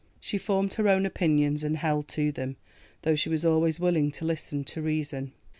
[0.19, 2.55] She formed her own opinions and held to them,
[3.03, 5.31] though she was always willing to listen to reason.